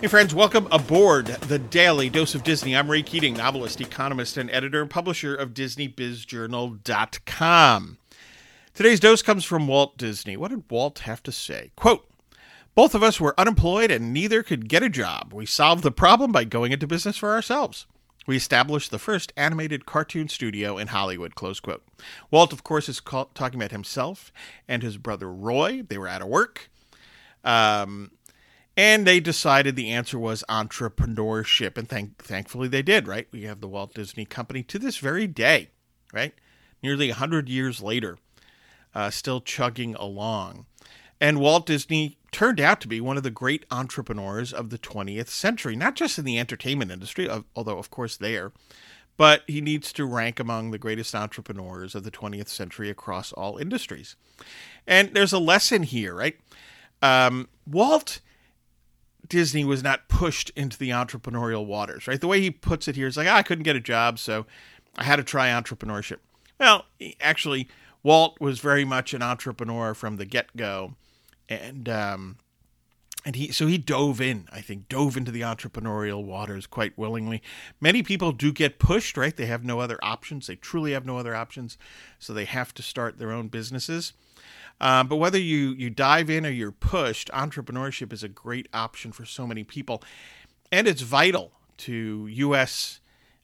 Hey, 0.00 0.06
friends, 0.06 0.34
welcome 0.34 0.66
aboard 0.72 1.26
the 1.26 1.58
Daily 1.58 2.08
Dose 2.08 2.34
of 2.34 2.42
Disney. 2.42 2.74
I'm 2.74 2.90
Ray 2.90 3.02
Keating, 3.02 3.34
novelist, 3.34 3.82
economist, 3.82 4.38
and 4.38 4.50
editor 4.50 4.80
and 4.80 4.88
publisher 4.88 5.34
of 5.34 5.52
DisneyBizJournal.com. 5.52 7.98
Today's 8.72 8.98
dose 8.98 9.20
comes 9.20 9.44
from 9.44 9.66
Walt 9.66 9.98
Disney. 9.98 10.38
What 10.38 10.52
did 10.52 10.64
Walt 10.70 11.00
have 11.00 11.22
to 11.24 11.32
say? 11.32 11.72
Quote, 11.76 12.08
both 12.74 12.94
of 12.94 13.02
us 13.02 13.20
were 13.20 13.38
unemployed 13.38 13.90
and 13.90 14.10
neither 14.10 14.42
could 14.42 14.70
get 14.70 14.82
a 14.82 14.88
job. 14.88 15.34
We 15.34 15.44
solved 15.44 15.82
the 15.82 15.90
problem 15.90 16.32
by 16.32 16.44
going 16.44 16.72
into 16.72 16.86
business 16.86 17.18
for 17.18 17.32
ourselves. 17.32 17.84
We 18.26 18.38
established 18.38 18.90
the 18.90 18.98
first 18.98 19.34
animated 19.36 19.84
cartoon 19.84 20.30
studio 20.30 20.78
in 20.78 20.86
Hollywood. 20.86 21.34
Close 21.34 21.60
quote. 21.60 21.84
Walt, 22.30 22.54
of 22.54 22.64
course, 22.64 22.88
is 22.88 23.02
talking 23.02 23.60
about 23.60 23.70
himself 23.70 24.32
and 24.66 24.82
his 24.82 24.96
brother 24.96 25.30
Roy. 25.30 25.82
They 25.86 25.98
were 25.98 26.08
out 26.08 26.22
of 26.22 26.28
work. 26.28 26.70
Um, 27.44 28.12
and 28.80 29.06
they 29.06 29.20
decided 29.20 29.76
the 29.76 29.90
answer 29.90 30.18
was 30.18 30.42
entrepreneurship. 30.48 31.76
And 31.76 31.86
thank- 31.86 32.16
thankfully 32.16 32.66
they 32.66 32.80
did, 32.80 33.06
right? 33.06 33.28
We 33.30 33.42
have 33.42 33.60
the 33.60 33.68
Walt 33.68 33.92
Disney 33.92 34.24
Company 34.24 34.62
to 34.62 34.78
this 34.78 34.96
very 34.96 35.26
day, 35.26 35.68
right? 36.14 36.32
Nearly 36.82 37.08
100 37.08 37.50
years 37.50 37.82
later, 37.82 38.16
uh, 38.94 39.10
still 39.10 39.42
chugging 39.42 39.94
along. 39.96 40.64
And 41.20 41.40
Walt 41.40 41.66
Disney 41.66 42.16
turned 42.32 42.58
out 42.58 42.80
to 42.80 42.88
be 42.88 43.02
one 43.02 43.18
of 43.18 43.22
the 43.22 43.30
great 43.30 43.66
entrepreneurs 43.70 44.50
of 44.50 44.70
the 44.70 44.78
20th 44.78 45.28
century, 45.28 45.76
not 45.76 45.94
just 45.94 46.18
in 46.18 46.24
the 46.24 46.38
entertainment 46.38 46.90
industry, 46.90 47.28
although, 47.54 47.76
of 47.76 47.90
course, 47.90 48.16
there, 48.16 48.50
but 49.18 49.42
he 49.46 49.60
needs 49.60 49.92
to 49.92 50.06
rank 50.06 50.40
among 50.40 50.70
the 50.70 50.78
greatest 50.78 51.14
entrepreneurs 51.14 51.94
of 51.94 52.02
the 52.02 52.10
20th 52.10 52.48
century 52.48 52.88
across 52.88 53.30
all 53.34 53.58
industries. 53.58 54.16
And 54.86 55.12
there's 55.12 55.34
a 55.34 55.38
lesson 55.38 55.82
here, 55.82 56.14
right? 56.14 56.38
Um, 57.02 57.50
Walt 57.66 58.20
Disney 59.30 59.64
was 59.64 59.82
not 59.82 60.08
pushed 60.08 60.50
into 60.50 60.76
the 60.76 60.90
entrepreneurial 60.90 61.64
waters, 61.64 62.06
right? 62.06 62.20
The 62.20 62.26
way 62.26 62.40
he 62.42 62.50
puts 62.50 62.88
it 62.88 62.96
here 62.96 63.06
is 63.06 63.16
like, 63.16 63.28
oh, 63.28 63.32
I 63.32 63.42
couldn't 63.42 63.62
get 63.62 63.76
a 63.76 63.80
job, 63.80 64.18
so 64.18 64.44
I 64.98 65.04
had 65.04 65.16
to 65.16 65.24
try 65.24 65.48
entrepreneurship. 65.48 66.16
Well, 66.58 66.84
actually, 67.20 67.68
Walt 68.02 68.38
was 68.40 68.58
very 68.58 68.84
much 68.84 69.14
an 69.14 69.22
entrepreneur 69.22 69.94
from 69.94 70.16
the 70.16 70.26
get 70.26 70.54
go, 70.56 70.94
and 71.48 71.88
um, 71.88 72.36
and 73.24 73.36
he 73.36 73.52
so 73.52 73.66
he 73.66 73.78
dove 73.78 74.20
in. 74.20 74.48
I 74.52 74.60
think 74.60 74.88
dove 74.88 75.16
into 75.16 75.30
the 75.30 75.42
entrepreneurial 75.42 76.24
waters 76.24 76.66
quite 76.66 76.96
willingly. 76.96 77.42
Many 77.80 78.02
people 78.02 78.32
do 78.32 78.52
get 78.52 78.78
pushed, 78.78 79.16
right? 79.16 79.36
They 79.36 79.46
have 79.46 79.64
no 79.64 79.80
other 79.80 79.98
options. 80.02 80.46
They 80.46 80.56
truly 80.56 80.92
have 80.92 81.04
no 81.04 81.18
other 81.18 81.34
options, 81.34 81.76
so 82.18 82.32
they 82.32 82.46
have 82.46 82.72
to 82.74 82.82
start 82.82 83.18
their 83.18 83.32
own 83.32 83.48
businesses. 83.48 84.12
Um, 84.80 85.08
but 85.08 85.16
whether 85.16 85.38
you 85.38 85.70
you 85.72 85.90
dive 85.90 86.30
in 86.30 86.46
or 86.46 86.50
you're 86.50 86.72
pushed, 86.72 87.28
entrepreneurship 87.30 88.12
is 88.12 88.22
a 88.22 88.28
great 88.28 88.68
option 88.72 89.12
for 89.12 89.24
so 89.24 89.46
many 89.46 89.64
people, 89.64 90.02
and 90.72 90.88
it's 90.88 91.02
vital 91.02 91.52
to 91.78 92.26
U.S. 92.26 93.00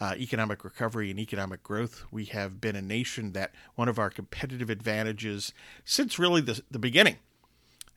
Uh, 0.00 0.14
economic 0.16 0.64
recovery 0.64 1.10
and 1.10 1.18
economic 1.18 1.62
growth. 1.62 2.04
We 2.10 2.26
have 2.26 2.60
been 2.60 2.76
a 2.76 2.82
nation 2.82 3.32
that 3.32 3.52
one 3.74 3.88
of 3.88 3.98
our 3.98 4.10
competitive 4.10 4.70
advantages 4.70 5.52
since 5.84 6.18
really 6.18 6.40
the, 6.40 6.62
the 6.70 6.78
beginning 6.78 7.16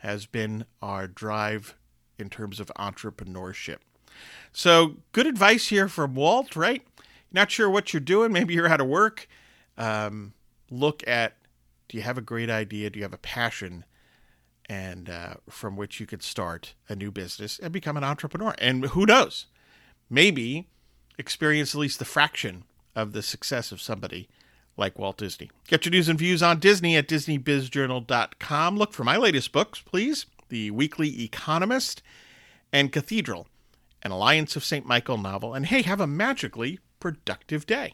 has 0.02 0.26
been 0.26 0.66
our 0.82 1.08
drive 1.08 1.76
in 2.18 2.30
terms 2.30 2.60
of 2.60 2.72
entrepreneurship. 2.76 3.78
So, 4.52 4.98
good 5.12 5.28
advice 5.28 5.68
here 5.68 5.88
from 5.88 6.16
Walt, 6.16 6.56
right? 6.56 6.86
Not 7.32 7.52
sure 7.52 7.70
what 7.70 7.94
you're 7.94 8.02
doing. 8.02 8.32
Maybe 8.32 8.56
you're 8.56 8.68
out 8.68 8.82
of 8.82 8.88
work. 8.88 9.28
Um, 9.78 10.34
look 10.70 11.08
at 11.08 11.38
do 11.88 11.98
you 11.98 12.04
have 12.04 12.18
a 12.18 12.22
great 12.22 12.50
idea? 12.50 12.90
Do 12.90 13.00
you 13.00 13.04
have 13.04 13.14
a 13.14 13.18
passion? 13.18 13.86
And 14.70 15.10
uh, 15.10 15.34
from 15.50 15.76
which 15.76 16.00
you 16.00 16.06
could 16.06 16.24
start 16.24 16.74
a 16.88 16.96
new 16.96 17.12
business 17.12 17.60
and 17.60 17.74
become 17.74 17.98
an 17.98 18.04
entrepreneur. 18.04 18.56
And 18.58 18.86
who 18.86 19.06
knows? 19.06 19.48
Maybe 20.10 20.70
experience 21.18 21.76
at 21.76 21.82
least 21.82 22.00
the 22.00 22.06
fraction 22.06 22.64
of 22.96 23.12
the 23.12 23.22
success 23.22 23.72
of 23.72 23.82
somebody 23.82 24.30
like 24.78 24.98
Walt 24.98 25.18
Disney. 25.18 25.50
Get 25.68 25.86
your 25.86 25.92
news 25.92 26.10
and 26.10 26.18
views 26.18 26.42
on 26.42 26.60
Disney 26.60 26.96
at 26.98 27.08
DisneyBizJournal.com. 27.08 28.78
Look 28.78 28.94
for 28.94 29.04
my 29.04 29.18
latest 29.18 29.52
books, 29.52 29.80
please 29.80 30.26
The 30.50 30.72
Weekly 30.72 31.24
Economist 31.24 32.02
and 32.74 32.92
Cathedral, 32.92 33.48
an 34.02 34.12
Alliance 34.12 34.56
of 34.56 34.64
St. 34.64 34.86
Michael 34.86 35.18
novel. 35.18 35.54
And 35.54 35.66
hey, 35.66 35.82
have 35.84 36.02
a 36.02 36.08
magically 36.08 36.80
productive 37.00 37.66
day. 37.66 37.94